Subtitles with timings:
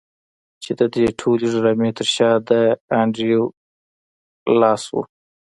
[0.63, 2.51] چې د دې ټولې ډرامې تر شا د
[2.99, 4.95] انډريو کارنګي لاس و.